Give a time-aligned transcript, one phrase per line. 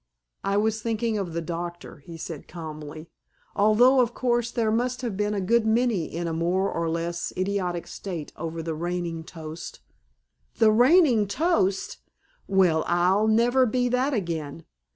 [0.43, 3.11] "I was thinking of the doctor," he said calmly.
[3.55, 7.31] "Although, of course, there must have been a good many in a more or less
[7.37, 9.79] idiotic state over the reigning toast."
[10.57, 11.97] "The reigning toast!...
[12.47, 14.65] Well, I'll never be that again.